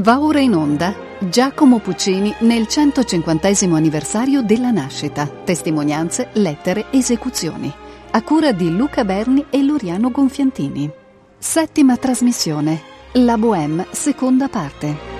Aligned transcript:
Va 0.00 0.18
ora 0.18 0.40
in 0.40 0.54
onda 0.54 0.94
Giacomo 1.18 1.78
Puccini 1.78 2.34
nel 2.40 2.66
150 2.66 3.48
anniversario 3.76 4.40
della 4.40 4.70
nascita. 4.70 5.26
Testimonianze, 5.26 6.30
lettere, 6.34 6.86
esecuzioni. 6.90 7.70
A 8.12 8.22
cura 8.22 8.52
di 8.52 8.74
Luca 8.74 9.04
Berni 9.04 9.44
e 9.50 9.62
Loriano 9.62 10.10
Gonfiantini. 10.10 10.90
Settima 11.36 11.98
trasmissione. 11.98 12.80
La 13.14 13.36
Bohème, 13.36 13.88
seconda 13.90 14.48
parte. 14.48 15.19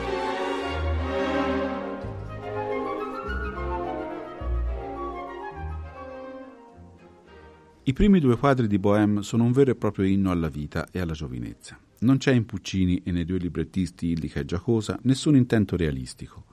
I 7.90 7.92
primi 7.92 8.20
due 8.20 8.36
quadri 8.36 8.68
di 8.68 8.78
Bohème 8.78 9.20
sono 9.20 9.42
un 9.42 9.50
vero 9.50 9.72
e 9.72 9.74
proprio 9.74 10.06
inno 10.06 10.30
alla 10.30 10.48
vita 10.48 10.86
e 10.92 11.00
alla 11.00 11.12
giovinezza. 11.12 11.76
Non 12.02 12.18
c'è 12.18 12.32
in 12.32 12.46
Puccini 12.46 13.02
e 13.02 13.10
nei 13.10 13.24
due 13.24 13.38
librettisti 13.38 14.12
Illica 14.12 14.38
e 14.38 14.44
Giacosa 14.44 14.96
nessun 15.02 15.34
intento 15.34 15.76
realistico. 15.76 16.44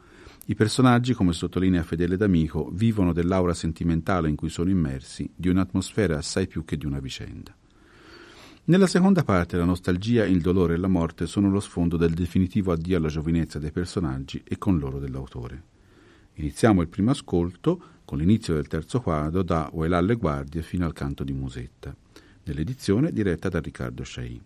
I 0.46 0.56
personaggi, 0.56 1.14
come 1.14 1.34
sottolinea 1.34 1.84
Fedele 1.84 2.18
D'Amico, 2.18 2.72
vivono 2.74 3.14
dell'aura 3.14 3.54
sentimentale 3.54 4.30
in 4.30 4.36
cui 4.36 4.50
sono 4.50 4.72
immersi, 4.72 5.30
di 5.36 5.48
un'atmosfera 5.48 6.18
assai 6.18 6.48
più 6.48 6.66
che 6.66 6.76
di 6.76 6.88
una 6.88 7.00
vicenda. 7.00 7.56
Nella 8.64 8.88
seconda 8.88 9.24
parte 9.24 9.58
la 9.58 9.64
nostalgia, 9.64 10.26
il 10.26 10.42
dolore 10.42 10.74
e 10.74 10.78
la 10.78 10.88
morte 10.88 11.28
sono 11.28 11.52
lo 11.52 11.60
sfondo 11.60 11.98
del 11.98 12.16
definitivo 12.16 12.72
addio 12.72 12.98
alla 12.98 13.10
giovinezza 13.10 13.60
dei 13.60 13.72
personaggi 13.72 14.42
e 14.44 14.58
con 14.58 14.80
loro 14.80 14.98
dell'autore. 14.98 15.64
Iniziamo 16.34 16.82
il 16.82 16.88
primo 16.88 17.12
ascolto 17.12 17.97
con 18.08 18.20
l'inizio 18.20 18.54
del 18.54 18.70
terzo 18.70 19.02
quadro 19.02 19.44
da 19.44 19.70
Oelà 19.74 19.98
alle 19.98 20.16
guardie 20.16 20.62
fino 20.62 20.86
al 20.86 20.94
canto 20.94 21.26
di 21.26 21.34
Musetta, 21.34 21.94
nell'edizione 22.44 23.12
diretta 23.12 23.50
da 23.50 23.60
Riccardo 23.60 24.04
Sciai. 24.06 24.42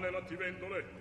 Già 0.00 0.06
nell'attivendole 0.06 0.99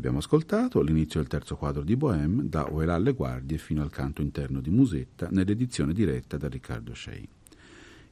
Abbiamo 0.00 0.20
ascoltato 0.20 0.80
l'inizio 0.80 1.20
del 1.20 1.28
terzo 1.28 1.56
quadro 1.56 1.82
di 1.82 1.94
Bohème 1.94 2.48
da 2.48 2.72
Oelà 2.72 2.94
alle 2.94 3.12
guardie 3.12 3.58
fino 3.58 3.82
al 3.82 3.90
canto 3.90 4.22
interno 4.22 4.62
di 4.62 4.70
Musetta 4.70 5.28
nell'edizione 5.30 5.92
diretta 5.92 6.38
da 6.38 6.48
Riccardo 6.48 6.94
Shea. 6.94 7.20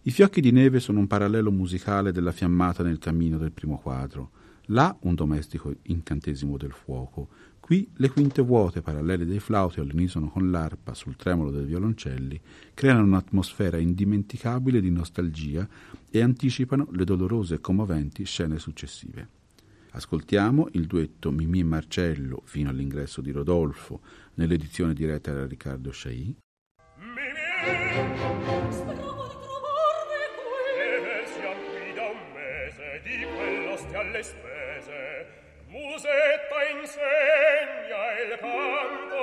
I 0.02 0.10
fiocchi 0.10 0.42
di 0.42 0.50
neve 0.52 0.80
sono 0.80 0.98
un 0.98 1.06
parallelo 1.06 1.50
musicale 1.50 2.12
della 2.12 2.30
fiammata 2.30 2.82
nel 2.82 2.98
cammino 2.98 3.38
del 3.38 3.52
primo 3.52 3.78
quadro. 3.78 4.32
Là 4.66 4.94
un 5.00 5.14
domestico 5.14 5.74
incantesimo 5.84 6.58
del 6.58 6.72
fuoco, 6.72 7.28
qui 7.58 7.88
le 7.94 8.10
quinte 8.10 8.42
vuote 8.42 8.82
parallele 8.82 9.24
dei 9.24 9.40
flauti 9.40 9.80
all'unisono 9.80 10.28
con 10.28 10.50
l'arpa 10.50 10.92
sul 10.92 11.16
tremolo 11.16 11.50
dei 11.50 11.64
violoncelli 11.64 12.38
creano 12.74 13.04
un'atmosfera 13.04 13.78
indimenticabile 13.78 14.82
di 14.82 14.90
nostalgia 14.90 15.66
e 16.10 16.20
anticipano 16.20 16.88
le 16.90 17.04
dolorose 17.04 17.54
e 17.54 17.60
commoventi 17.60 18.24
scene 18.24 18.58
successive. 18.58 19.37
Ascoltiamo 19.90 20.68
il 20.72 20.86
duetto 20.86 21.30
Mimì 21.30 21.60
e 21.60 21.64
Marcello 21.64 22.42
fino 22.44 22.68
all'ingresso 22.68 23.22
di 23.22 23.30
Rodolfo 23.30 24.00
nell'edizione 24.34 24.92
diretta 24.92 25.32
da 25.32 25.46
Riccardo 25.46 25.90
Sciai. 25.90 26.36
Mimì! 26.96 27.32
Speravo 28.70 29.24
di 29.26 29.36
trovarne 29.40 30.22
qui! 30.36 30.60
E 30.76 31.00
per 31.00 31.24
qui 31.56 31.92
da 31.94 32.06
un 32.06 32.20
mese, 32.34 33.00
di 33.02 33.24
quello 33.34 33.76
stia 33.76 34.00
alle 34.00 34.22
spese. 34.22 35.26
Musetta 35.68 36.58
insegna 36.80 38.12
il 38.22 38.38
canto 38.38 39.20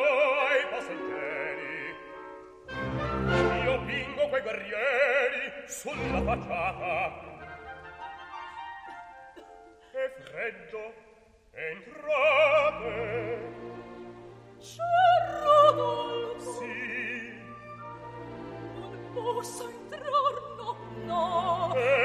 ai 0.49 0.65
passeggeri. 0.71 1.93
Io 3.63 3.75
pingo 3.85 4.27
quei 4.29 4.41
guerrieri 4.41 5.45
sulla 5.67 6.21
facciata 6.23 7.34
freddo 10.35 10.93
entrate 11.53 13.39
c'è 14.59 14.83
Rodolfo 15.43 16.65
non 19.13 19.13
posso 19.13 19.69
entrar 19.69 20.01
no 20.57 20.75
no. 21.05 21.73
Eh. 21.77 22.04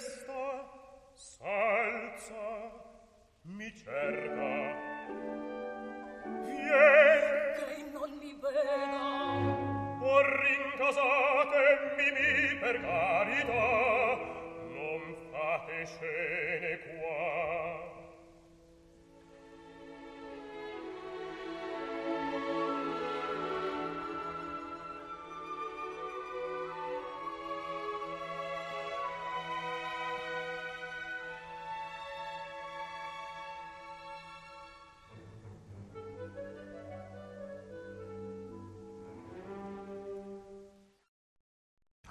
festa, 0.00 0.64
salza, 1.14 2.72
mi 3.44 3.70
cerca 3.76 4.39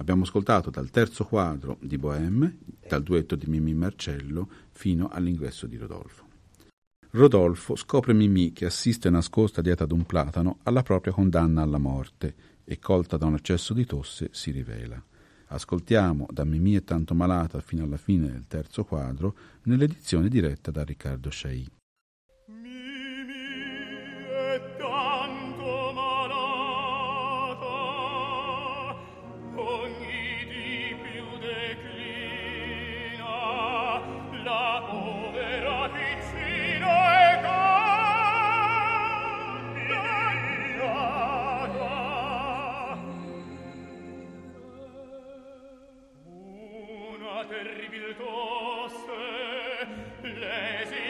Abbiamo 0.09 0.27
ascoltato 0.27 0.71
dal 0.71 0.89
terzo 0.89 1.23
quadro 1.23 1.77
di 1.81 1.95
Bohème, 1.99 2.57
dal 2.87 3.03
duetto 3.03 3.35
di 3.35 3.45
Mimì 3.45 3.75
Marcello, 3.75 4.49
fino 4.71 5.07
all'ingresso 5.07 5.67
di 5.67 5.77
Rodolfo. 5.77 6.25
Rodolfo 7.11 7.75
scopre 7.75 8.13
Mimì 8.13 8.51
che 8.51 8.65
assiste 8.65 9.11
nascosta 9.11 9.61
dietro 9.61 9.83
ad 9.83 9.91
un 9.91 10.05
platano 10.05 10.61
alla 10.63 10.81
propria 10.81 11.13
condanna 11.13 11.61
alla 11.61 11.77
morte 11.77 12.33
e 12.63 12.79
colta 12.79 13.17
da 13.17 13.27
un 13.27 13.35
accesso 13.35 13.75
di 13.75 13.85
tosse 13.85 14.29
si 14.31 14.49
rivela. 14.49 14.99
Ascoltiamo 15.49 16.25
da 16.31 16.43
Mimì 16.43 16.73
è 16.73 16.83
tanto 16.83 17.13
malata 17.13 17.61
fino 17.61 17.83
alla 17.83 17.97
fine 17.97 18.31
del 18.31 18.47
terzo 18.47 18.85
quadro 18.85 19.35
nell'edizione 19.65 20.27
diretta 20.27 20.71
da 20.71 20.83
Riccardo 20.83 21.29
Sciaì. 21.29 21.78
terribil 47.49 48.13
tosse, 48.17 49.25
lesi 50.23 51.08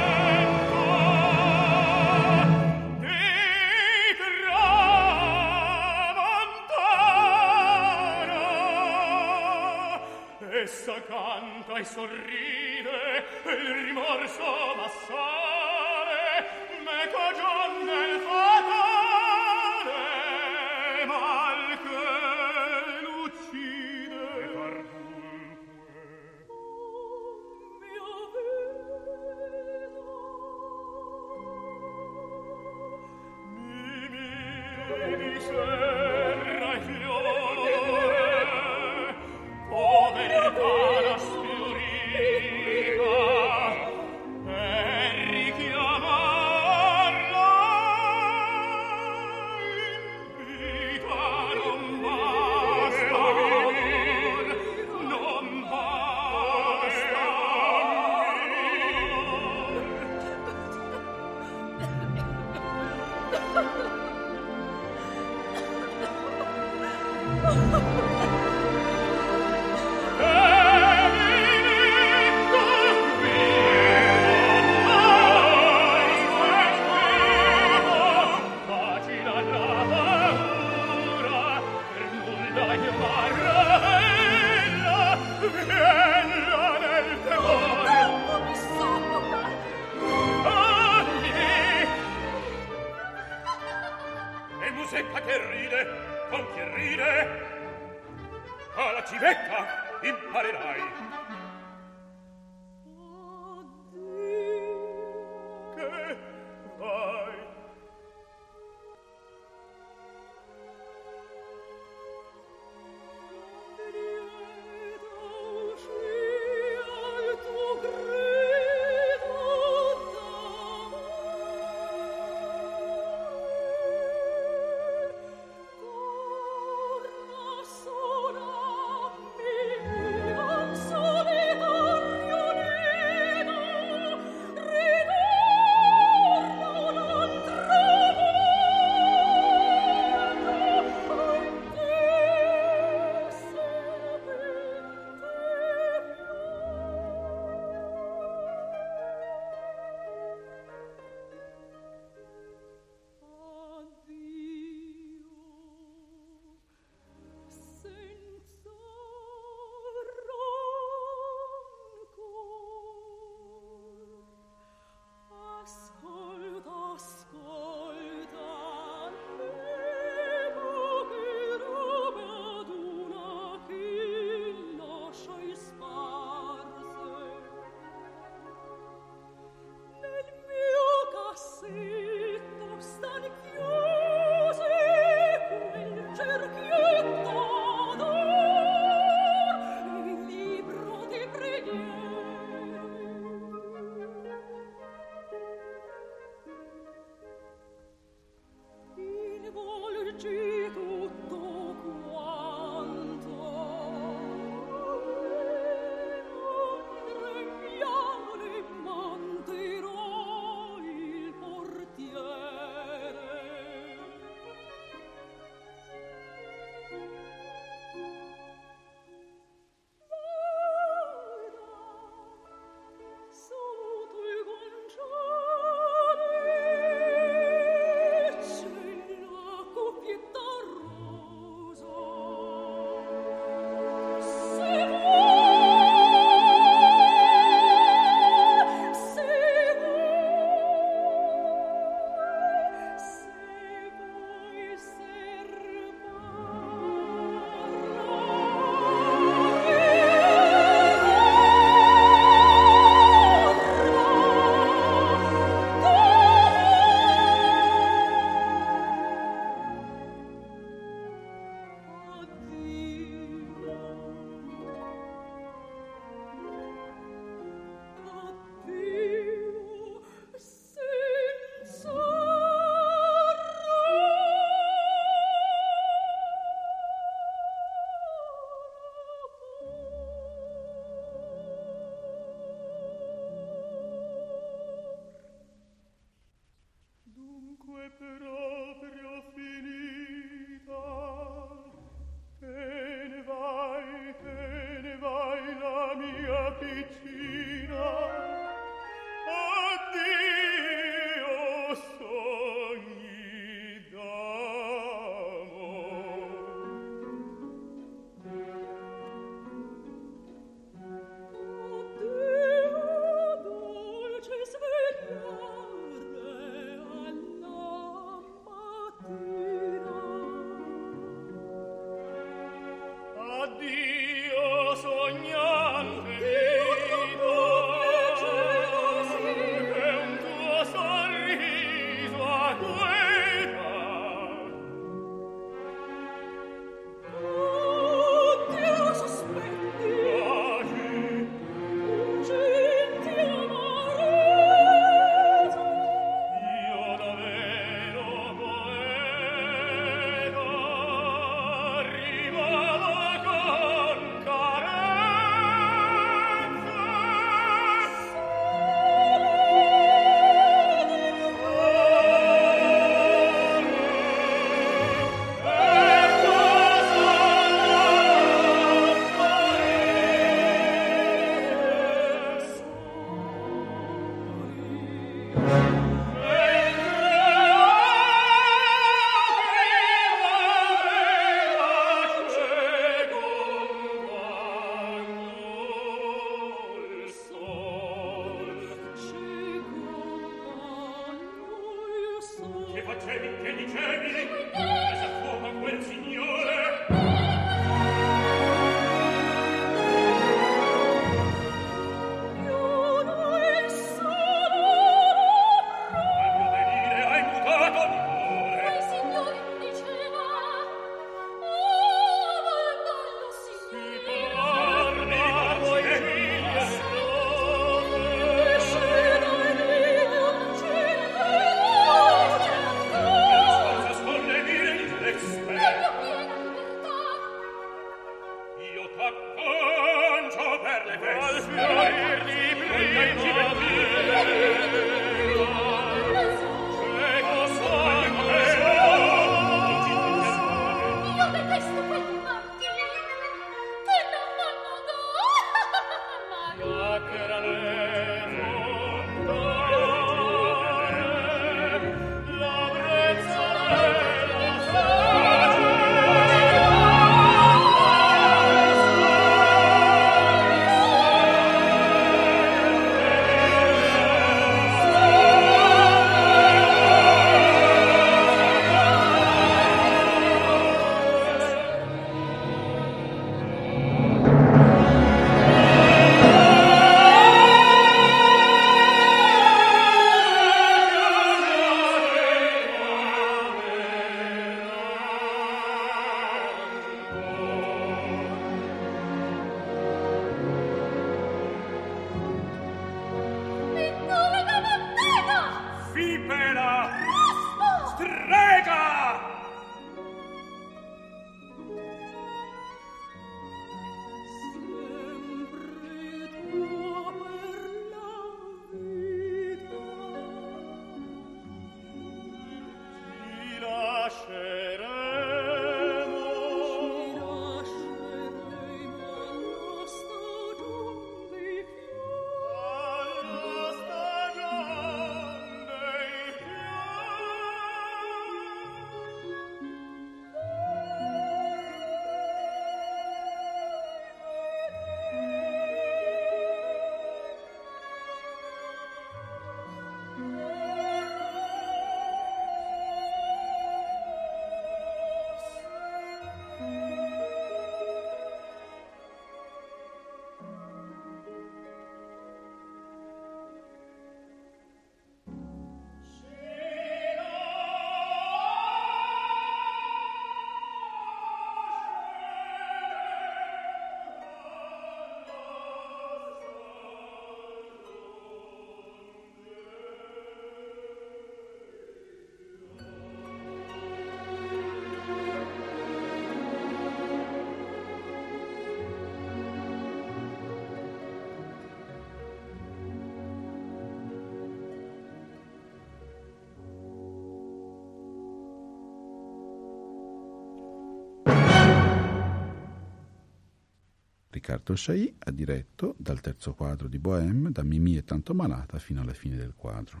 Riccardo 594.48 594.72
Chailly 594.76 595.14
ha 595.18 595.30
diretto 595.30 595.94
dal 595.98 596.22
terzo 596.22 596.54
quadro 596.54 596.88
di 596.88 596.98
Bohème, 596.98 597.50
da 597.52 597.62
Mimì 597.62 597.98
e 597.98 598.04
tanto 598.04 598.32
malata 598.32 598.78
fino 598.78 599.02
alla 599.02 599.12
fine 599.12 599.36
del 599.36 599.52
quadro. 599.54 600.00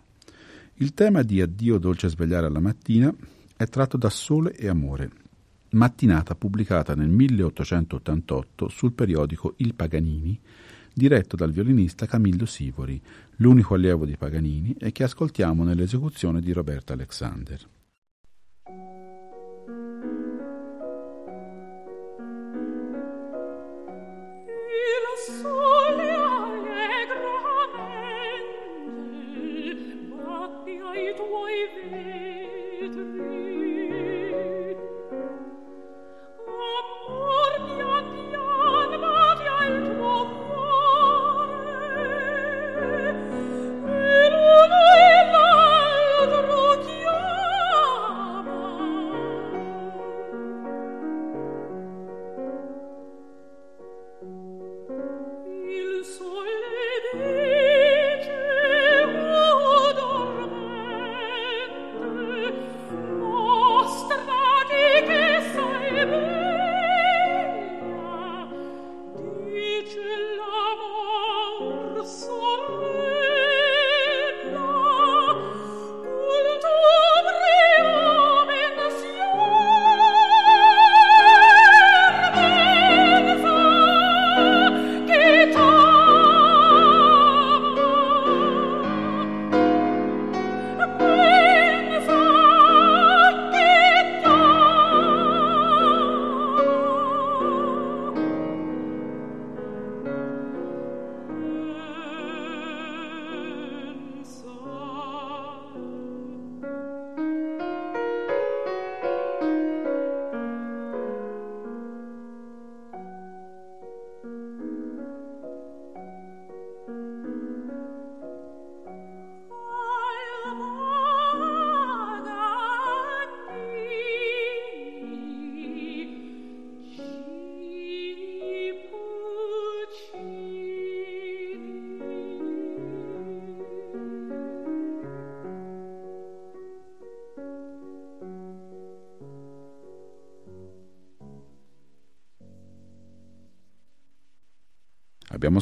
Il 0.76 0.94
tema 0.94 1.20
di 1.20 1.42
Addio 1.42 1.76
dolce 1.76 2.08
svegliare 2.08 2.46
alla 2.46 2.58
mattina 2.58 3.14
è 3.54 3.66
tratto 3.66 3.98
da 3.98 4.08
Sole 4.08 4.54
e 4.54 4.66
Amore, 4.68 5.10
mattinata 5.72 6.34
pubblicata 6.34 6.94
nel 6.94 7.10
1888 7.10 8.68
sul 8.68 8.92
periodico 8.94 9.52
Il 9.58 9.74
Paganini, 9.74 10.40
diretto 10.94 11.36
dal 11.36 11.52
violinista 11.52 12.06
Camillo 12.06 12.46
Sivori, 12.46 12.98
l'unico 13.36 13.74
allievo 13.74 14.06
di 14.06 14.16
Paganini 14.16 14.74
e 14.78 14.92
che 14.92 15.04
ascoltiamo 15.04 15.62
nell'esecuzione 15.62 16.40
di 16.40 16.52
Roberto 16.52 16.94
Alexander. 16.94 17.60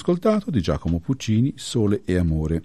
Ascoltato 0.06 0.52
di 0.52 0.60
Giacomo 0.60 1.00
Puccini 1.00 1.54
Sole 1.56 2.02
e 2.04 2.16
Amore, 2.16 2.62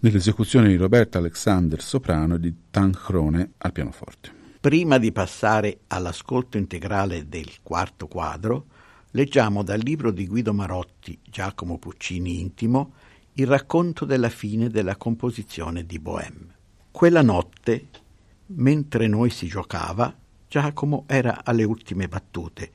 nell'esecuzione 0.00 0.66
di 0.66 0.74
Roberta 0.74 1.18
Alexander 1.18 1.80
soprano 1.80 2.34
e 2.34 2.40
di 2.40 2.52
Tan 2.68 2.90
Crone 2.90 3.52
al 3.58 3.70
pianoforte. 3.70 4.32
Prima 4.58 4.98
di 4.98 5.12
passare 5.12 5.82
all'ascolto 5.86 6.58
integrale 6.58 7.28
del 7.28 7.62
quarto 7.62 8.08
quadro, 8.08 8.66
leggiamo 9.12 9.62
dal 9.62 9.78
libro 9.78 10.10
di 10.10 10.26
Guido 10.26 10.52
Marotti, 10.52 11.16
Giacomo 11.22 11.78
Puccini 11.78 12.40
intimo, 12.40 12.94
il 13.34 13.46
racconto 13.46 14.04
della 14.04 14.28
fine 14.28 14.68
della 14.68 14.96
composizione 14.96 15.86
di 15.86 16.00
Bohème. 16.00 16.56
Quella 16.90 17.22
notte, 17.22 17.86
mentre 18.46 19.06
noi 19.06 19.30
si 19.30 19.46
giocava, 19.46 20.12
Giacomo 20.48 21.04
era 21.06 21.44
alle 21.44 21.62
ultime 21.62 22.08
battute. 22.08 22.72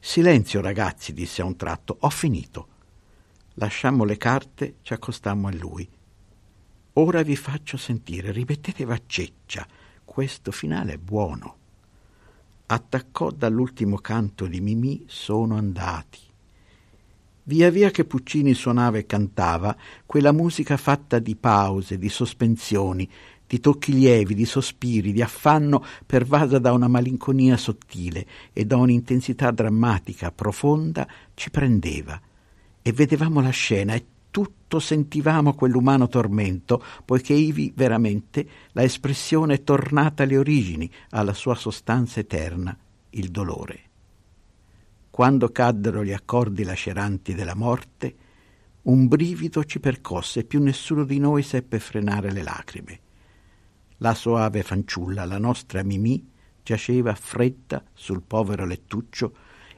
Silenzio, 0.00 0.60
ragazzi, 0.60 1.12
disse 1.12 1.42
a 1.42 1.44
un 1.44 1.54
tratto, 1.54 1.96
ho 2.00 2.10
finito. 2.10 2.72
Lasciammo 3.54 4.04
le 4.04 4.16
carte, 4.16 4.76
ci 4.82 4.94
accostammo 4.94 5.46
a 5.46 5.52
lui. 5.52 5.88
Ora 6.94 7.22
vi 7.22 7.36
faccio 7.36 7.76
sentire, 7.76 8.32
ripettete 8.32 8.84
vacceccia, 8.84 9.64
questo 10.04 10.50
finale 10.50 10.94
è 10.94 10.98
buono. 10.98 11.56
Attaccò 12.66 13.30
dall'ultimo 13.30 13.98
canto 13.98 14.46
di 14.46 14.60
Mimì 14.60 15.04
Sono 15.06 15.56
andati. 15.56 16.18
Via 17.44 17.70
via 17.70 17.90
che 17.90 18.04
Puccini 18.04 18.54
suonava 18.54 18.98
e 18.98 19.06
cantava, 19.06 19.76
quella 20.04 20.32
musica 20.32 20.76
fatta 20.76 21.20
di 21.20 21.36
pause, 21.36 21.96
di 21.96 22.08
sospensioni, 22.08 23.08
di 23.46 23.60
tocchi 23.60 23.92
lievi, 23.92 24.34
di 24.34 24.46
sospiri, 24.46 25.12
di 25.12 25.22
affanno, 25.22 25.84
pervasa 26.04 26.58
da 26.58 26.72
una 26.72 26.88
malinconia 26.88 27.56
sottile 27.56 28.26
e 28.52 28.64
da 28.64 28.76
un'intensità 28.78 29.52
drammatica 29.52 30.32
profonda, 30.32 31.06
ci 31.34 31.50
prendeva 31.50 32.20
e 32.86 32.92
vedevamo 32.92 33.40
la 33.40 33.48
scena 33.48 33.94
e 33.94 34.04
tutto 34.30 34.78
sentivamo 34.78 35.54
quell'umano 35.54 36.06
tormento, 36.06 36.84
poiché 37.02 37.32
ivi 37.32 37.72
veramente 37.74 38.46
la 38.72 38.82
espressione 38.82 39.54
è 39.54 39.62
tornata 39.62 40.24
alle 40.24 40.36
origini, 40.36 40.90
alla 41.10 41.32
sua 41.32 41.54
sostanza 41.54 42.20
eterna, 42.20 42.76
il 43.10 43.30
dolore. 43.30 43.80
Quando 45.08 45.48
caddero 45.48 46.04
gli 46.04 46.12
accordi 46.12 46.62
laceranti 46.62 47.32
della 47.32 47.54
morte, 47.54 48.16
un 48.82 49.08
brivido 49.08 49.64
ci 49.64 49.80
percosse 49.80 50.40
e 50.40 50.44
più 50.44 50.62
nessuno 50.62 51.04
di 51.04 51.18
noi 51.18 51.42
seppe 51.42 51.78
frenare 51.78 52.32
le 52.32 52.42
lacrime. 52.42 53.00
La 53.98 54.12
soave 54.12 54.62
fanciulla, 54.62 55.24
la 55.24 55.38
nostra 55.38 55.82
Mimì, 55.82 56.22
giaceva 56.62 57.14
fredda 57.14 57.82
sul 57.94 58.20
povero 58.20 58.66
lettuccio 58.66 59.36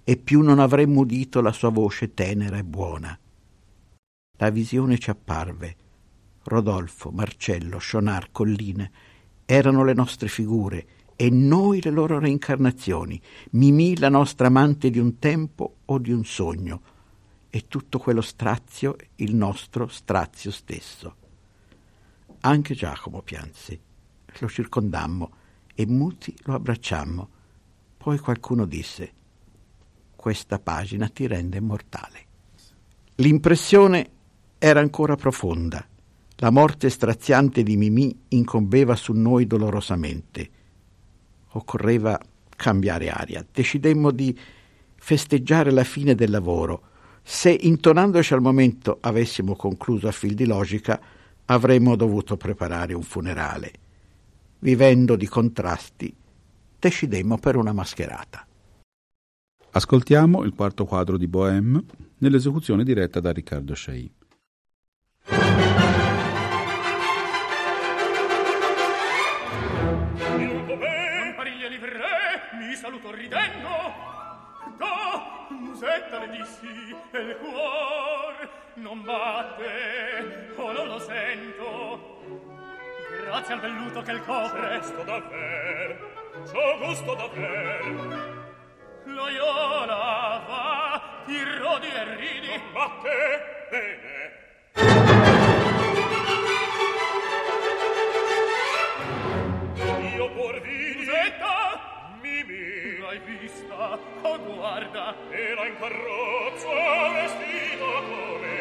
e 0.09 0.17
più 0.17 0.41
non 0.41 0.61
avremmo 0.61 1.01
udito 1.01 1.41
la 1.41 1.51
sua 1.51 1.71
voce 1.71 2.15
tenera 2.15 2.59
e 2.59 2.63
buona. 2.63 3.19
La 4.39 4.51
visione 4.51 4.99
ci 4.99 5.11
apparve. 5.11 5.77
Rodolfo, 6.45 7.11
Marcello, 7.11 7.79
Scionar, 7.79 8.31
Colline 8.31 8.93
erano 9.45 9.83
le 9.83 9.95
nostre 9.95 10.29
figure 10.29 10.87
e 11.17 11.29
noi 11.29 11.83
le 11.83 11.91
loro 11.91 12.21
reincarnazioni, 12.21 13.21
Mimì 13.53 13.99
la 13.99 14.09
nostra 14.09 14.47
amante 14.47 14.91
di 14.91 15.01
un 15.01 15.19
tempo 15.19 15.79
o 15.87 15.99
di 15.99 16.13
un 16.13 16.25
sogno, 16.25 16.81
e 17.51 17.67
tutto 17.67 17.99
quello 17.99 18.21
strazio 18.21 18.95
il 19.17 19.35
nostro 19.35 19.89
strazio 19.89 20.53
stesso. 20.53 21.17
Anche 22.43 22.75
Giacomo 22.75 23.23
pianse. 23.23 23.81
Lo 24.39 24.49
circondammo 24.49 25.31
e 25.75 25.85
muti 25.85 26.33
lo 26.45 26.55
abbracciammo. 26.55 27.29
Poi 27.97 28.19
qualcuno 28.21 28.67
disse 28.67 29.25
questa 30.17 30.59
pagina 30.59 31.09
ti 31.09 31.27
rende 31.27 31.61
mortale. 31.61 32.25
L'impressione 33.17 34.11
era 34.59 34.81
ancora 34.81 35.15
profonda. 35.15 35.87
La 36.37 36.51
morte 36.51 36.91
straziante 36.91 37.63
di 37.63 37.77
Mimì 37.77 38.15
incombeva 38.29 38.97
su 38.97 39.13
noi 39.13 39.47
dolorosamente. 39.47 40.51
Occorreva 41.53 42.21
cambiare 42.57 43.09
aria. 43.09 43.47
Decidemmo 43.51 44.11
di 44.11 44.37
festeggiare 44.97 45.71
la 45.71 45.85
fine 45.85 46.15
del 46.15 46.31
lavoro. 46.31 46.83
Se 47.23 47.51
intonandoci 47.51 48.35
al 48.35 48.41
momento 48.41 48.99
avessimo 49.01 49.55
concluso 49.57 50.09
a 50.09 50.13
fil 50.13 50.35
di 50.35 50.47
logica, 50.47 51.01
avremmo 51.47 51.97
dovuto 51.97 52.37
preparare 52.37 52.93
un 52.93 53.03
funerale. 53.03 53.73
Vivendo 54.59 55.17
di 55.17 55.27
contrasti, 55.27 56.15
decidemmo 56.79 57.39
per 57.39 57.57
una 57.57 57.73
mascherata. 57.73 58.46
Ascoltiamo 59.77 60.43
il 60.45 60.55
quarto 60.55 60.87
quadro 60.87 61.19
di 61.19 61.29
Bohème 61.29 61.85
nell'esecuzione 62.21 62.83
diretta 62.83 63.21
da 63.21 63.31
Riccardo 63.31 63.75
mi 72.59 72.75
saluto 72.75 73.15
ridendo. 73.15 73.69
Da, 74.79 75.47
musetta 75.51 76.21
le 76.21 76.31
dissi 76.31 76.97
e 77.13 77.19
il 77.19 77.37
cuor 77.37 78.49
non 78.77 79.03
batte 79.03 80.55
o 80.57 80.73
non 80.73 80.89
lo 80.89 80.99
sento. 81.01 82.23
Grazie 83.27 83.53
al 83.53 83.61
velluto 83.61 84.01
che 84.01 84.13
il 84.13 84.25
copre. 84.25 84.81
C'ho 84.81 84.87
gusto 84.87 85.05
davver 85.05 86.15
c'ho 86.47 86.79
gusto 86.79 87.15
davver 87.15 88.36
Loyola 89.07 90.43
va, 90.49 91.23
ti 91.27 91.39
rodi 91.45 91.87
e 91.87 92.15
ridi. 92.17 92.49
Non 92.49 92.73
batte? 92.73 93.69
Bene. 93.71 94.15
Io 100.17 100.29
pur 100.31 100.61
vidi. 100.61 101.05
Zeta! 101.05 102.19
Mimi. 102.21 102.99
L'hai 102.99 103.21
vista? 103.21 103.97
Oh, 104.23 104.39
guarda. 104.41 105.15
Era 105.31 105.67
in 105.67 105.77
carrozza, 105.79 106.69
vestita 107.13 107.85
come 108.09 108.55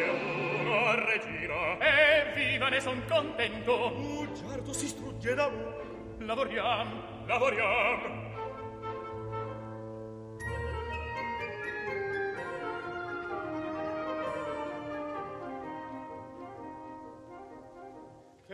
una 0.60 0.94
regina. 1.06 1.78
E 1.78 2.32
viva, 2.36 2.68
ne 2.68 2.80
son 2.80 3.02
contento. 3.08 3.94
Un 3.96 4.32
certo 4.36 4.72
si 4.72 4.86
strugge 4.86 5.34
d'amore. 5.34 5.84
Lavoriam. 6.18 7.02
Lavoriam. 7.26 8.25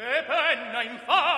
Che 0.02 0.24
penna 0.26 0.82
infame! 0.82 1.31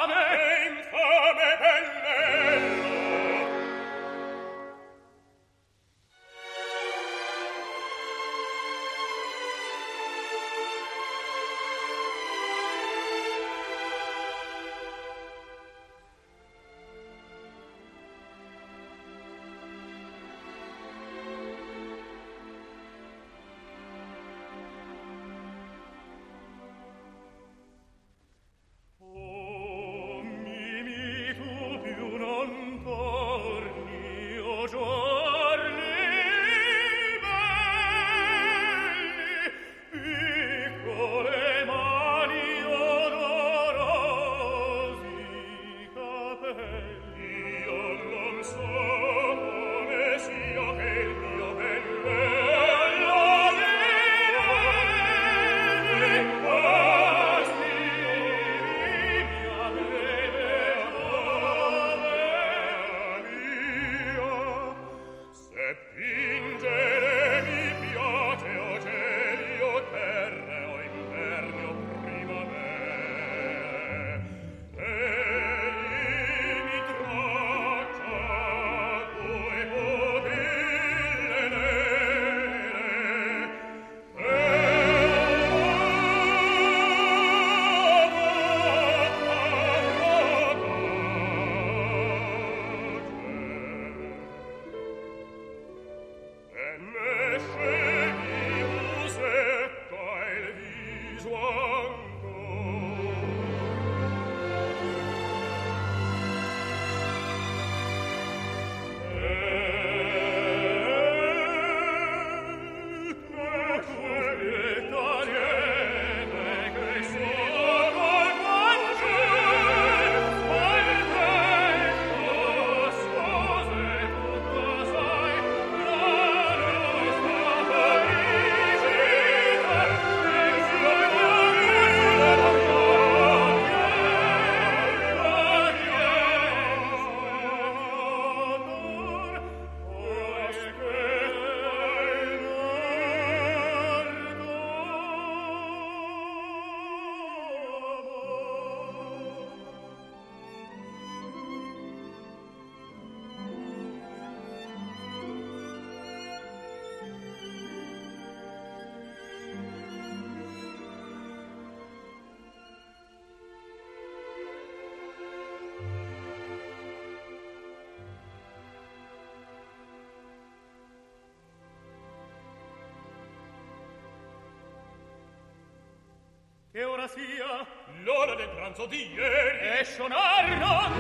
Che 176.75 176.83
ora 176.83 177.07
sia 177.07 177.63
l'ora 178.03 178.35
del 178.35 178.49
pranzo 178.49 178.87
di 178.87 179.13
ieri. 179.13 179.79
E 179.79 179.85
sonarno 179.85 180.91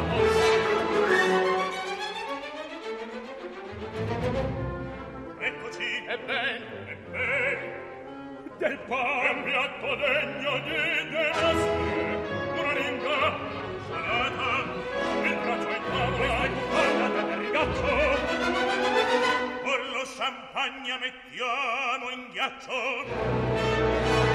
Eccoci. 5.41 6.05
E 6.07 6.19
ben. 6.27 6.63
E 6.87 6.97
ben. 7.11 7.59
Del 8.57 8.79
pan 8.87 9.43
piatto 9.43 9.97
degno 9.97 10.61
di 10.61 11.09
devastre 11.11 12.23
una 12.55 12.73
linga 12.75 13.37
salata. 13.89 14.63
Il 15.25 15.37
braccio 15.43 15.71
in 15.71 15.83
tavola. 15.91 16.49
Guardata 16.71 17.23
del 17.23 17.39
rigaccio 17.39 17.91
con 19.65 19.81
lo 19.91 20.05
champagne 20.07 20.95
mettiamo 21.01 22.11
in 22.11 22.31
ghiaccio 22.31 24.34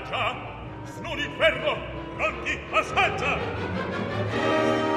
Assaggia! 0.00 0.34
Snudi 0.86 1.28
ferro! 1.36 1.76
Pronti, 2.16 2.58
assaggia! 2.72 4.89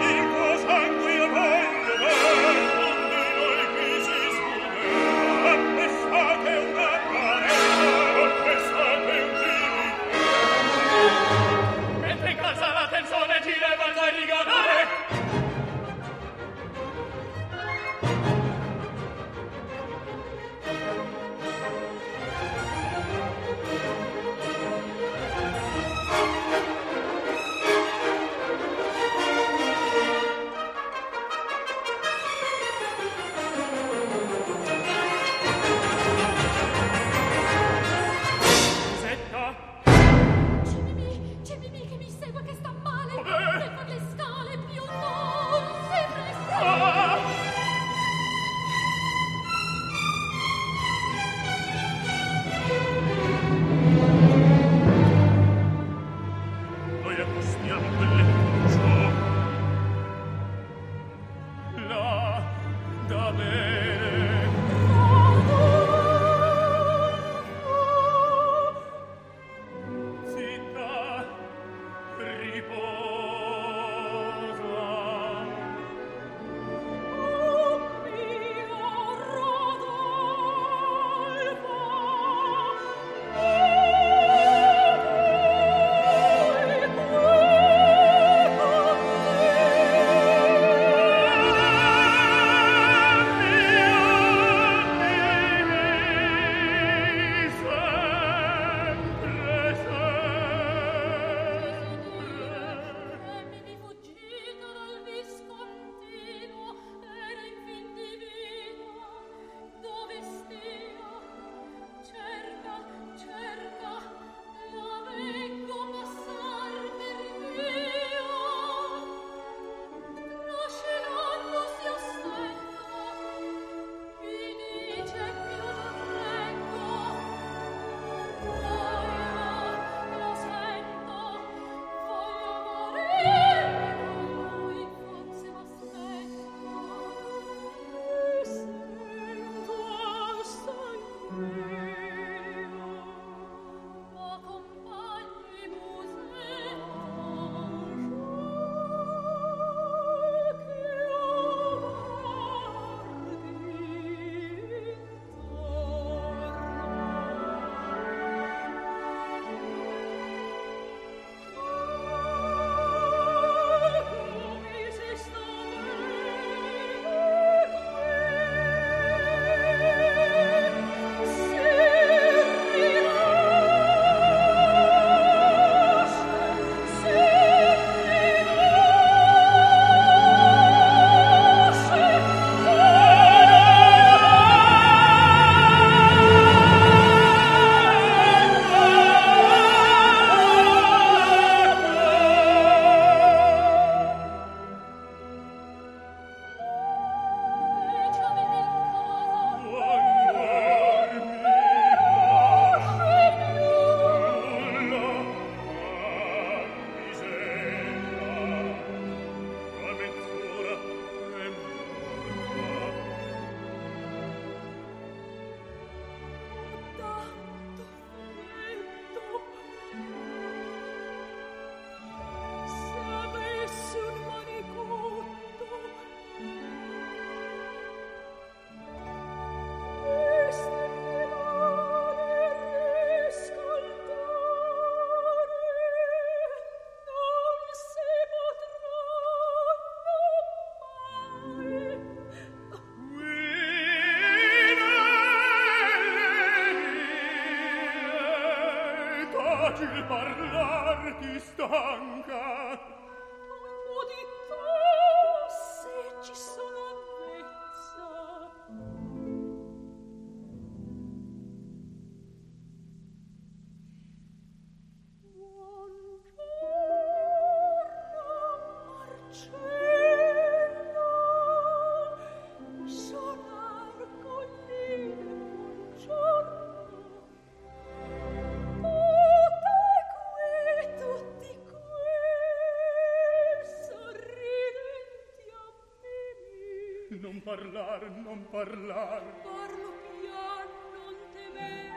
parlar, 287.43 288.09
non 288.23 288.45
parlar. 288.49 289.21
Parlo 289.43 289.91
piano, 290.19 290.75
non 290.93 291.15
temer. 291.33 291.91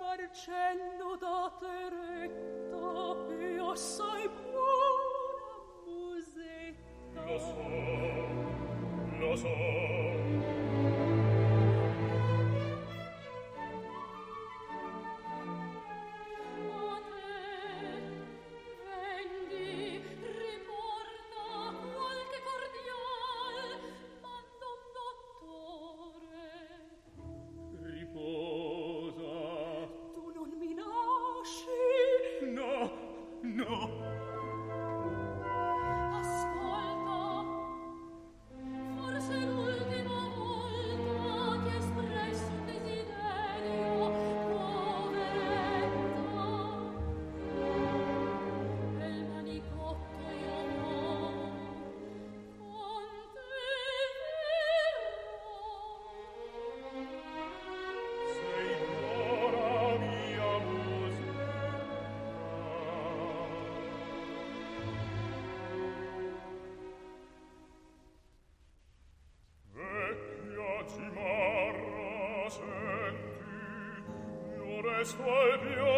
Marcello 0.00 1.16
date 1.20 1.88
retta 1.90 2.86
e 3.34 3.58
assai 3.70 4.28
buona 4.28 5.56
musetta. 5.86 7.22
Lo 7.26 7.38
so, 7.38 7.68
lo 9.18 9.36
so. 9.36 9.73
deshalb 75.04 75.93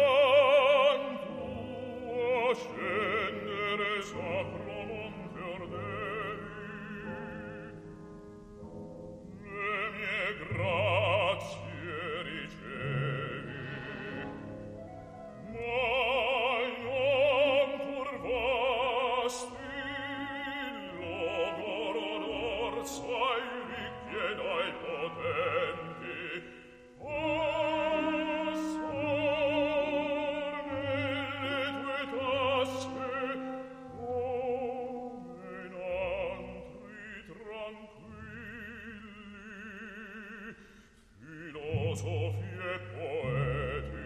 Philosophie 41.97 42.77
poeti, 42.93 44.05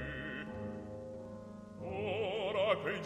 ora 1.84 2.78
che 2.82 2.92
i 2.92 3.02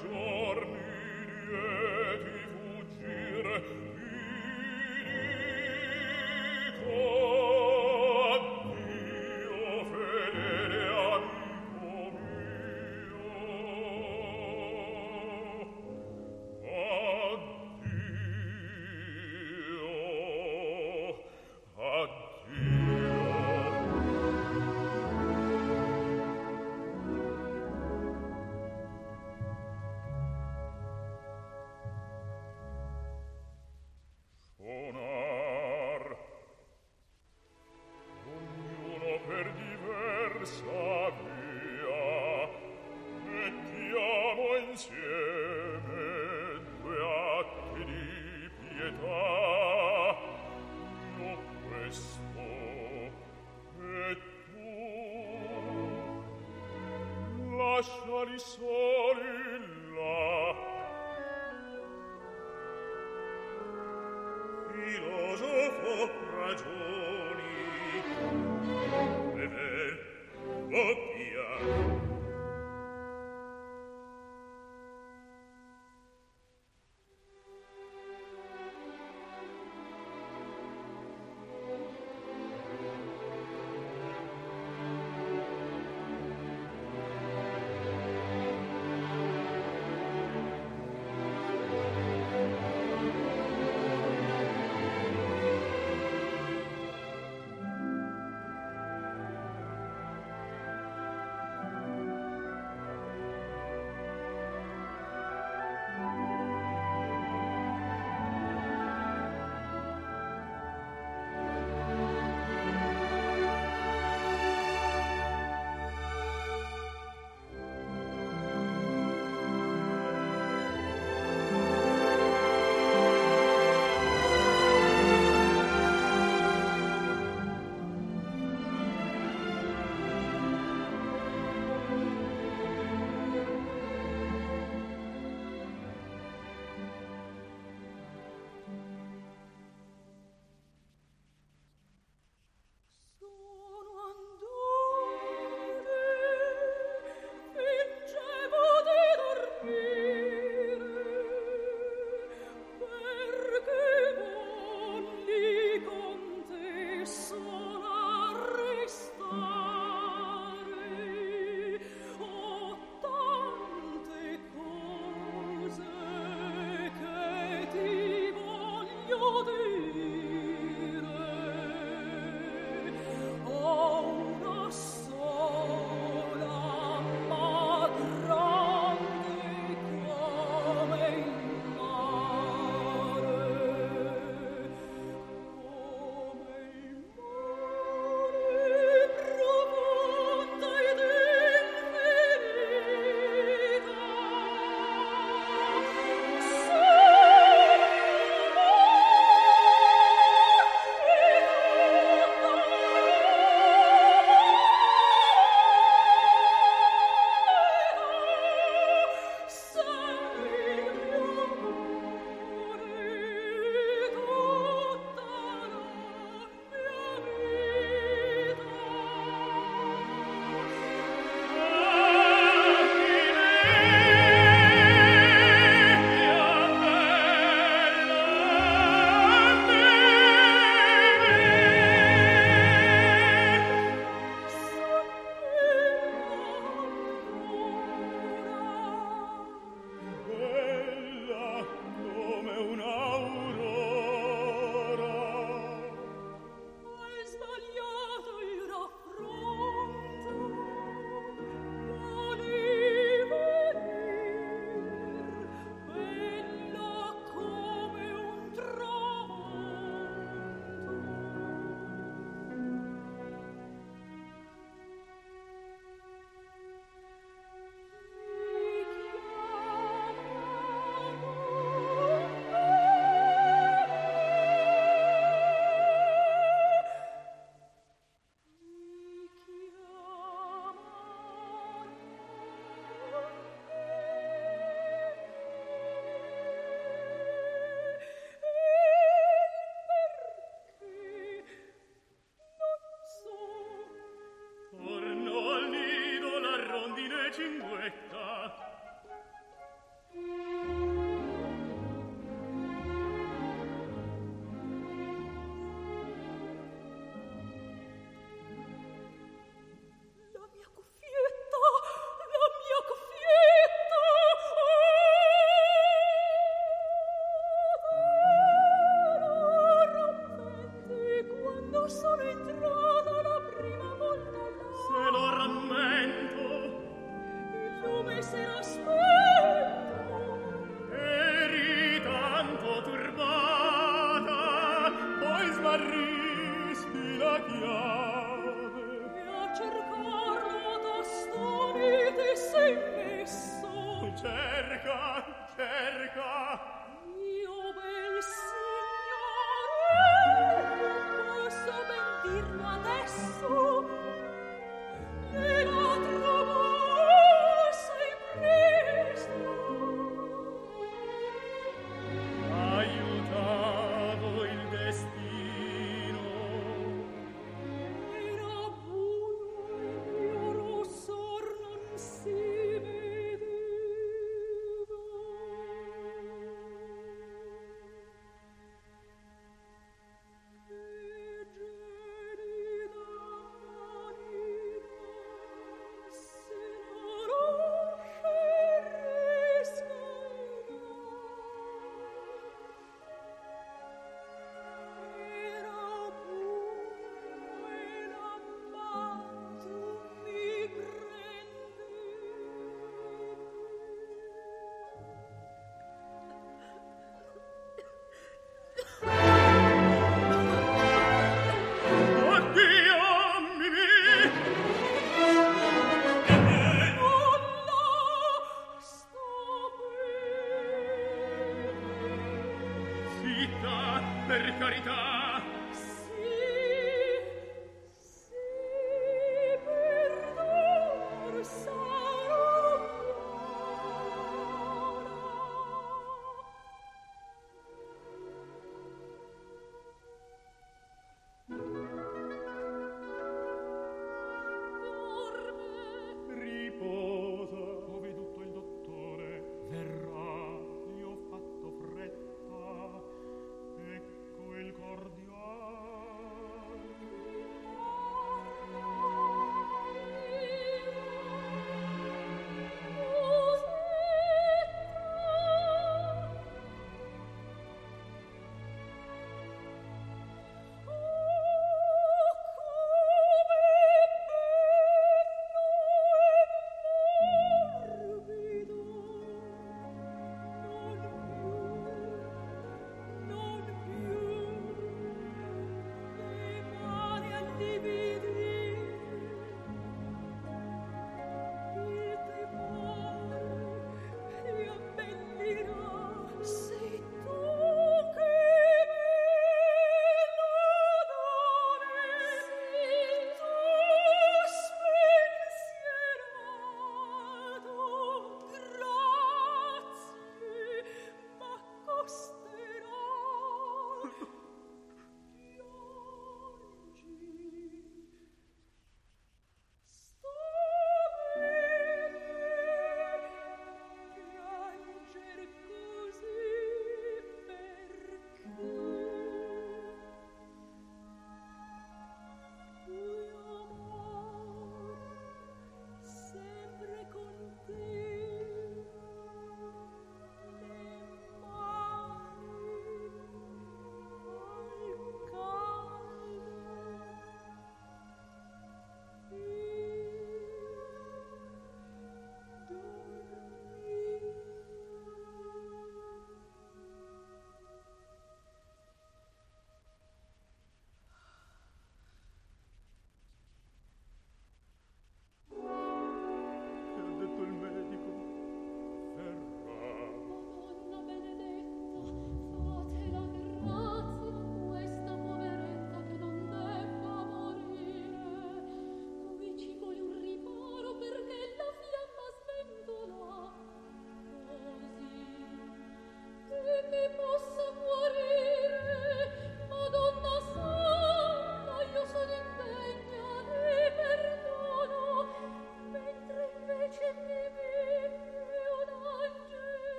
quali 58.25 58.39
sono 58.39 58.84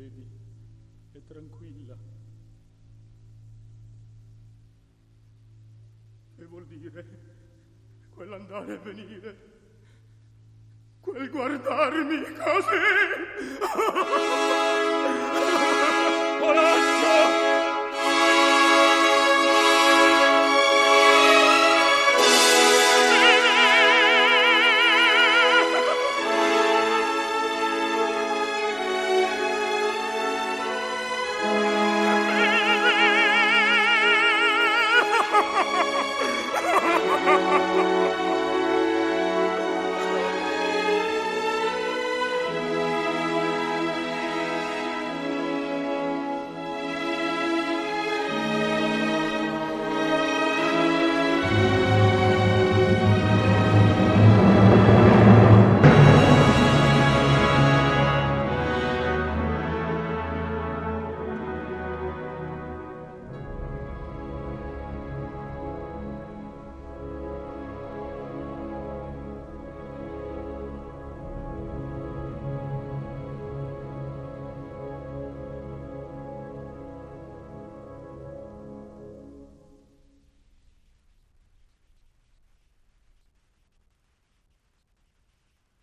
Vedi, 0.00 0.26
è 1.12 1.20
tranquilla. 1.26 1.94
Che 6.36 6.44
vuol 6.46 6.64
dire? 6.64 7.04
Quell'andare 8.08 8.72
e 8.72 8.78
venire? 8.78 9.36
Quel 11.00 11.28
guardarmi 11.28 12.22
così? 12.32 12.78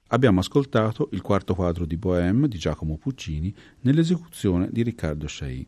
Abbiamo 0.09 0.39
ascoltato 0.39 1.09
il 1.11 1.21
quarto 1.21 1.53
quadro 1.53 1.85
di 1.85 1.97
Bohème 1.97 2.47
di 2.47 2.57
Giacomo 2.57 2.95
Puccini 2.95 3.53
nell'esecuzione 3.81 4.69
di 4.71 4.81
Riccardo 4.81 5.25
Chailly. 5.27 5.67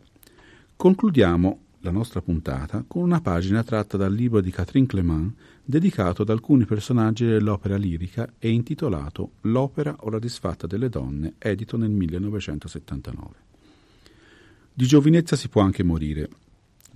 Concludiamo 0.77 1.59
la 1.79 1.91
nostra 1.91 2.21
puntata 2.21 2.85
con 2.87 3.03
una 3.03 3.19
pagina 3.19 3.63
tratta 3.63 3.97
dal 3.97 4.13
libro 4.13 4.39
di 4.39 4.49
Catherine 4.49 4.87
Clément 4.87 5.33
dedicato 5.63 6.21
ad 6.21 6.29
alcuni 6.29 6.63
personaggi 6.63 7.25
dell'opera 7.25 7.75
lirica 7.75 8.33
e 8.39 8.49
intitolato 8.49 9.31
L'opera 9.41 9.95
o 9.99 10.09
la 10.09 10.19
disfatta 10.19 10.67
delle 10.67 10.87
donne, 10.87 11.33
edito 11.37 11.75
nel 11.75 11.91
1979. 11.91 13.33
Di 14.73 14.85
giovinezza 14.85 15.35
si 15.35 15.49
può 15.49 15.61
anche 15.61 15.83
morire, 15.83 16.29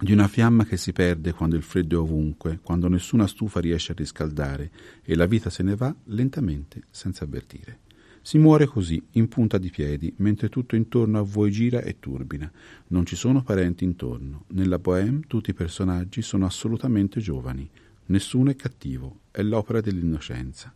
di 0.03 0.11
una 0.11 0.27
fiamma 0.27 0.65
che 0.65 0.75
si 0.75 0.91
perde 0.91 1.31
quando 1.31 1.55
il 1.55 1.63
freddo 1.63 1.95
è 1.95 2.01
ovunque, 2.01 2.59
quando 2.61 2.89
nessuna 2.89 3.25
stufa 3.25 3.61
riesce 3.61 3.93
a 3.93 3.95
riscaldare 3.97 4.69
e 5.01 5.15
la 5.15 5.25
vita 5.25 5.49
se 5.49 5.63
ne 5.63 5.77
va 5.77 5.95
lentamente 6.07 6.83
senza 6.89 7.23
avvertire. 7.23 7.79
Si 8.21 8.37
muore 8.37 8.65
così, 8.65 9.01
in 9.11 9.29
punta 9.29 9.57
di 9.57 9.69
piedi, 9.69 10.13
mentre 10.17 10.49
tutto 10.49 10.75
intorno 10.75 11.19
a 11.19 11.23
voi 11.23 11.51
gira 11.51 11.81
e 11.81 11.99
turbina. 11.99 12.51
Non 12.87 13.05
ci 13.05 13.15
sono 13.15 13.43
parenti 13.43 13.85
intorno. 13.85 14.43
Nella 14.49 14.77
Bohème 14.77 15.21
tutti 15.25 15.51
i 15.51 15.53
personaggi 15.53 16.21
sono 16.21 16.45
assolutamente 16.45 17.21
giovani. 17.21 17.69
Nessuno 18.07 18.49
è 18.49 18.55
cattivo. 18.55 19.21
È 19.31 19.41
l'opera 19.41 19.79
dell'innocenza. 19.79 20.73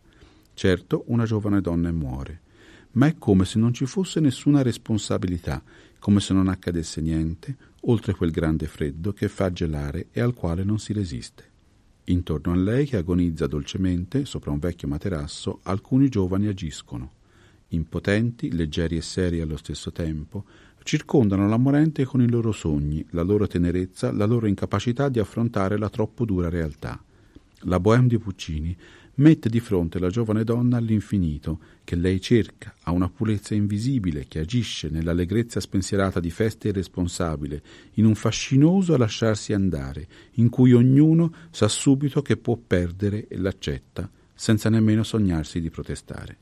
Certo, 0.54 1.04
una 1.08 1.24
giovane 1.24 1.60
donna 1.60 1.92
muore, 1.92 2.40
ma 2.92 3.06
è 3.06 3.16
come 3.18 3.44
se 3.44 3.58
non 3.58 3.74
ci 3.74 3.84
fosse 3.86 4.20
nessuna 4.20 4.62
responsabilità, 4.62 5.62
come 5.98 6.20
se 6.20 6.32
non 6.32 6.48
accadesse 6.48 7.00
niente, 7.00 7.56
oltre 7.82 8.14
quel 8.14 8.30
grande 8.30 8.66
freddo 8.66 9.12
che 9.12 9.28
fa 9.28 9.52
gelare 9.52 10.08
e 10.10 10.20
al 10.20 10.34
quale 10.34 10.64
non 10.64 10.78
si 10.78 10.92
resiste. 10.92 11.44
Intorno 12.04 12.52
a 12.52 12.56
lei, 12.56 12.86
che 12.86 12.96
agonizza 12.96 13.46
dolcemente 13.46 14.24
sopra 14.24 14.50
un 14.50 14.58
vecchio 14.58 14.88
materasso, 14.88 15.60
alcuni 15.64 16.08
giovani 16.08 16.46
agiscono. 16.46 17.12
Impotenti, 17.68 18.50
leggeri 18.52 18.96
e 18.96 19.02
seri 19.02 19.40
allo 19.40 19.58
stesso 19.58 19.92
tempo, 19.92 20.44
circondano 20.82 21.46
la 21.46 21.58
morente 21.58 22.04
con 22.06 22.22
i 22.22 22.30
loro 22.30 22.50
sogni, 22.50 23.04
la 23.10 23.22
loro 23.22 23.46
tenerezza, 23.46 24.10
la 24.10 24.24
loro 24.24 24.46
incapacità 24.46 25.10
di 25.10 25.18
affrontare 25.18 25.76
la 25.76 25.90
troppo 25.90 26.24
dura 26.24 26.48
realtà. 26.48 27.02
La 27.62 27.78
Bohème 27.78 28.06
di 28.06 28.18
Puccini 28.18 28.74
mette 29.18 29.48
di 29.48 29.60
fronte 29.60 29.98
la 29.98 30.10
giovane 30.10 30.44
donna 30.44 30.76
all'infinito, 30.76 31.60
che 31.84 31.96
lei 31.96 32.20
cerca, 32.20 32.74
a 32.82 32.92
una 32.92 33.08
purezza 33.08 33.54
invisibile 33.54 34.26
che 34.26 34.40
agisce 34.40 34.88
nell'allegrezza 34.88 35.60
spensierata 35.60 36.20
di 36.20 36.30
feste 36.30 36.68
irresponsabile, 36.68 37.62
in 37.94 38.04
un 38.04 38.14
fascinoso 38.14 38.96
lasciarsi 38.96 39.52
andare, 39.52 40.06
in 40.34 40.48
cui 40.48 40.72
ognuno 40.72 41.32
sa 41.50 41.68
subito 41.68 42.22
che 42.22 42.36
può 42.36 42.56
perdere 42.56 43.26
e 43.28 43.38
l'accetta, 43.38 44.08
senza 44.34 44.68
nemmeno 44.68 45.02
sognarsi 45.02 45.60
di 45.60 45.70
protestare. 45.70 46.36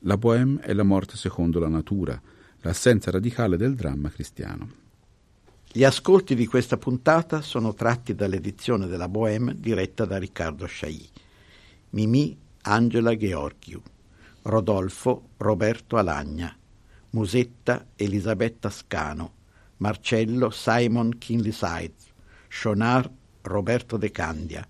La 0.00 0.18
Bohème 0.18 0.60
è 0.60 0.72
la 0.74 0.82
morte 0.82 1.16
secondo 1.16 1.58
la 1.58 1.68
natura, 1.68 2.20
l'assenza 2.60 3.10
radicale 3.10 3.56
del 3.56 3.74
dramma 3.74 4.10
cristiano. 4.10 4.80
Gli 5.70 5.84
ascolti 5.84 6.34
di 6.34 6.46
questa 6.46 6.76
puntata 6.76 7.40
sono 7.40 7.72
tratti 7.72 8.14
dall'edizione 8.14 8.86
della 8.86 9.08
Bohème 9.08 9.54
diretta 9.58 10.04
da 10.04 10.18
Riccardo 10.18 10.66
Sciai. 10.66 11.08
Mimì 11.94 12.34
Angela 12.62 13.12
Gheorghiu, 13.14 13.82
Rodolfo 14.44 15.28
Roberto 15.36 15.98
Alagna, 15.98 16.56
Musetta 17.10 17.88
Elisabetta 17.96 18.70
Scano, 18.70 19.32
Marcello 19.76 20.48
Simon 20.48 21.18
Kinley 21.18 21.52
Sides, 21.52 22.06
Shonard 22.48 23.10
Roberto 23.42 23.98
De 23.98 24.10
Candia, 24.10 24.66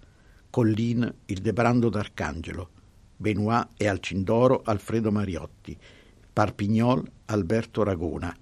Collin 0.51 1.15
il 1.27 1.41
Debrando 1.41 1.89
d'Arcangelo, 1.91 2.71
Benoit 3.17 3.69
e 3.77 3.87
Alcindoro 3.87 4.63
Alfredo 4.65 5.13
Mariotti, 5.13 5.79
Parpignol 6.33 7.09
Alberto 7.27 7.85
Ragona, 7.85 8.37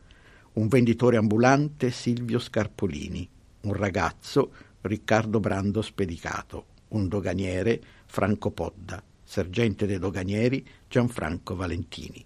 un 0.55 0.69
venditore 0.69 1.19
ambulante 1.19 1.91
Silvio 1.91 2.39
Scarpolini, 2.39 3.29
un 3.63 3.75
ragazzo 3.75 4.53
Riccardo 4.81 5.39
Brando 5.39 5.83
Spedicato, 5.83 6.65
un 6.89 7.09
doganiere 7.09 7.81
Franco 8.11 8.51
Podda, 8.51 9.01
sergente 9.23 9.87
dei 9.87 10.01
doganieri 10.01 10.67
Gianfranco 10.89 11.55
Valentini. 11.55 12.25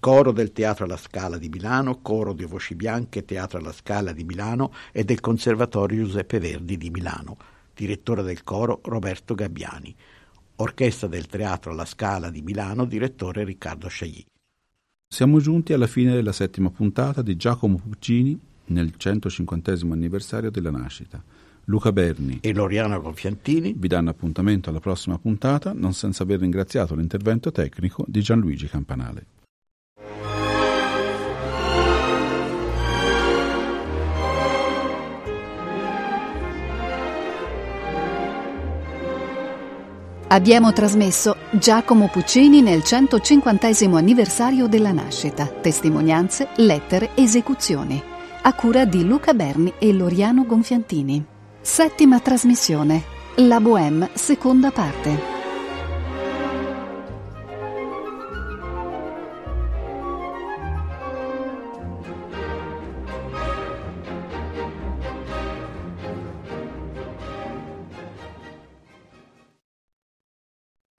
Coro 0.00 0.32
del 0.32 0.52
Teatro 0.52 0.86
alla 0.86 0.96
Scala 0.96 1.36
di 1.36 1.50
Milano, 1.50 2.00
coro 2.00 2.32
di 2.32 2.46
Voci 2.46 2.74
Bianche, 2.74 3.26
Teatro 3.26 3.58
alla 3.58 3.72
Scala 3.72 4.12
di 4.12 4.24
Milano 4.24 4.72
e 4.90 5.04
del 5.04 5.20
Conservatorio 5.20 6.06
Giuseppe 6.06 6.40
Verdi 6.40 6.78
di 6.78 6.88
Milano. 6.88 7.36
Direttore 7.74 8.22
del 8.22 8.42
coro 8.42 8.80
Roberto 8.84 9.34
Gabbiani. 9.34 9.94
Orchestra 10.56 11.08
del 11.08 11.26
Teatro 11.26 11.72
alla 11.72 11.84
Scala 11.84 12.30
di 12.30 12.40
Milano, 12.40 12.86
direttore 12.86 13.44
Riccardo 13.44 13.88
Sciagli. 13.88 14.24
Siamo 15.06 15.40
giunti 15.40 15.74
alla 15.74 15.86
fine 15.86 16.14
della 16.14 16.32
settima 16.32 16.70
puntata 16.70 17.20
di 17.20 17.36
Giacomo 17.36 17.76
Puccini 17.76 18.40
nel 18.68 18.96
150 18.96 19.72
anniversario 19.72 20.50
della 20.50 20.70
nascita. 20.70 21.22
Luca 21.66 21.92
Berni 21.92 22.38
e 22.40 22.52
Loriano 22.52 23.00
Confiantini 23.00 23.74
vi 23.76 23.86
danno 23.86 24.10
appuntamento 24.10 24.70
alla 24.70 24.80
prossima 24.80 25.18
puntata, 25.18 25.72
non 25.72 25.92
senza 25.92 26.24
aver 26.24 26.40
ringraziato 26.40 26.94
l'intervento 26.94 27.52
tecnico 27.52 28.04
di 28.08 28.20
Gianluigi 28.20 28.66
Campanale. 28.66 29.26
Abbiamo 40.28 40.72
trasmesso 40.72 41.36
Giacomo 41.50 42.08
Puccini 42.08 42.62
nel 42.62 42.82
150 42.82 43.68
anniversario 43.98 44.66
della 44.66 44.90
nascita, 44.90 45.46
testimonianze, 45.46 46.48
lettere, 46.56 47.10
esecuzioni, 47.14 48.02
a 48.40 48.54
cura 48.54 48.86
di 48.86 49.06
Luca 49.06 49.34
Berni 49.34 49.74
e 49.78 49.92
Loriano 49.92 50.46
Gonfiantini. 50.46 51.31
Settima 51.64 52.18
trasmissione. 52.18 53.04
La 53.36 53.60
Bohème, 53.60 54.10
seconda 54.14 54.72
parte. 54.72 55.41